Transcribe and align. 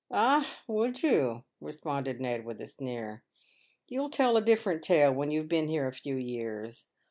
"Ah! 0.09 0.57
would 0.65 1.03
you?" 1.03 1.43
responded 1.59 2.19
Ned, 2.19 2.43
with 2.43 2.59
a 2.59 2.65
sneer; 2.65 3.23
"you'll 3.87 4.09
tell 4.09 4.35
a 4.35 4.41
different 4.41 4.81
tale 4.81 5.13
when 5.13 5.29
you've 5.29 5.47
been 5.47 5.67
here 5.67 5.87
a 5.87 5.93
few 5.93 6.15
years. 6.15 6.87